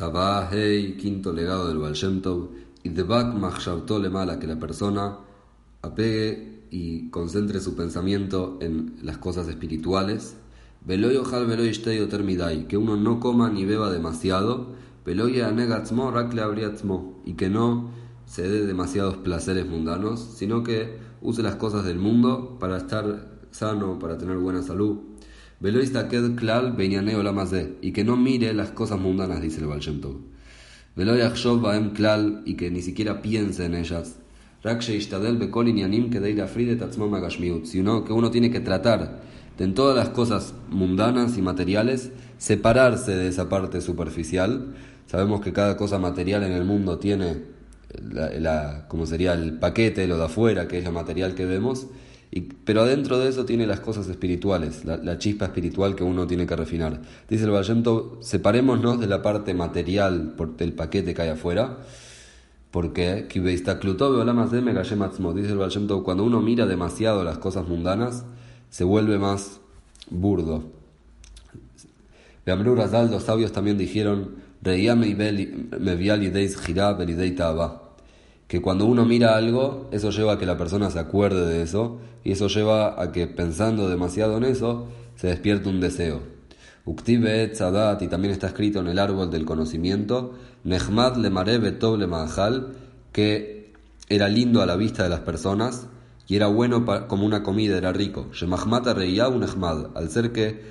[0.00, 1.94] Tzabá, Hey, quinto legado del Baal
[2.82, 3.34] y Debak
[4.00, 5.18] le mala, que la persona
[5.82, 10.36] apegue y concentre su pensamiento en las cosas espirituales.
[10.86, 11.70] Veloy ojal veloy
[12.08, 14.68] termidai, que uno no coma ni beba demasiado.
[15.04, 17.90] Veloy anegatzmo rakle abriatzmo, y que no
[18.24, 23.98] se dé demasiados placeres mundanos, sino que use las cosas del mundo para estar sano,
[23.98, 24.96] para tener buena salud.
[27.82, 30.16] Y que no mire las cosas mundanas, dice el Baal Shem Tov.
[30.96, 31.20] Veloy
[31.60, 34.16] baem klal, y que ni siquiera piense en ellas.
[37.64, 39.20] Sino que uno tiene que tratar
[39.56, 44.74] de en todas las cosas mundanas y materiales separarse de esa parte superficial.
[45.06, 47.42] Sabemos que cada cosa material en el mundo tiene
[48.02, 51.88] la, como sería el paquete, lo de afuera, que es lo material que vemos,
[52.64, 56.54] pero adentro de eso tiene las cosas espirituales, la, chispa espiritual que uno tiene que
[56.54, 57.00] refinar.
[57.28, 61.78] Dice el Vallento, separémonos de la parte material del paquete que hay afuera,
[62.70, 63.26] porque
[65.34, 68.24] dice el Vallento, cuando uno mira demasiado las cosas mundanas,
[68.70, 69.60] se vuelve más
[70.08, 70.62] burdo.
[73.10, 74.36] los sabios también dijeron,
[78.50, 82.00] que cuando uno mira algo, eso lleva a que la persona se acuerde de eso,
[82.24, 86.20] y eso lleva a que pensando demasiado en eso, se despierte un deseo.
[86.84, 90.34] Uktibe Tzadat, y también está escrito en el árbol del conocimiento,
[90.64, 92.08] Nehmad le Betov le
[93.12, 93.72] que
[94.08, 95.86] era lindo a la vista de las personas
[96.26, 98.30] y era bueno como una comida, era rico.
[98.32, 98.94] Shemahmata
[99.28, 100.64] un Nehmad, al ser que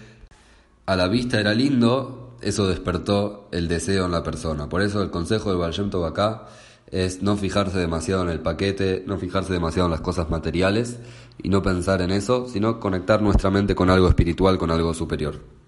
[0.85, 4.67] a la vista era lindo, eso despertó el deseo en la persona.
[4.67, 6.45] Por eso el consejo de Baal Shem acá
[6.91, 10.99] es no fijarse demasiado en el paquete, no fijarse demasiado en las cosas materiales
[11.41, 15.58] y no pensar en eso, sino conectar nuestra mente con algo espiritual, con algo superior.